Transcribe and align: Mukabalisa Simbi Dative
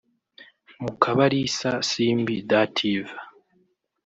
Mukabalisa 0.81 1.69
Simbi 1.89 2.35
Dative 2.49 3.11